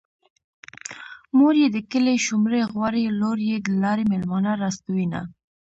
مور 1.37 1.55
يې 1.61 1.67
د 1.75 1.77
کلي 1.91 2.15
شومړې 2.25 2.61
غواړي 2.73 3.03
لور 3.19 3.37
يې 3.49 3.57
د 3.65 3.67
لارې 3.83 4.03
مېلمانه 4.11 4.51
راستنوينه 4.63 5.21